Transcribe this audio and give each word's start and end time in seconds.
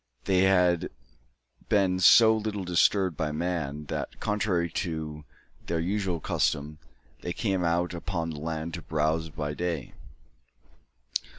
They 0.25 0.39
had 0.45 0.89
been 1.69 1.99
so 1.99 2.35
little 2.35 2.63
disturbed 2.63 3.15
by 3.15 3.31
man, 3.31 3.85
that, 3.85 4.19
contrary 4.19 4.67
to 4.71 5.25
their 5.67 5.79
usual 5.79 6.19
custom, 6.19 6.79
they 7.21 7.33
came 7.33 7.63
out 7.63 7.93
upon 7.93 8.31
the 8.31 8.39
land 8.39 8.73
to 8.73 8.81
browse 8.81 9.29
by 9.29 9.53
day. 9.53 9.93